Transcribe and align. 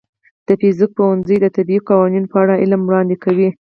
د 0.47 0.49
فزیک 0.59 0.91
پوهنځی 0.97 1.37
د 1.41 1.45
طبیعي 1.55 1.81
قوانینو 1.89 2.31
په 2.33 2.37
اړه 2.43 2.59
علم 2.61 2.81
وړاندې 2.85 3.15
کوي. 3.23 3.49